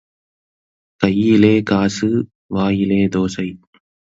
கையிலே 1.01 1.53
காசு 1.63 2.09
வாயிலே 2.47 3.01
தோசை. 3.07 3.47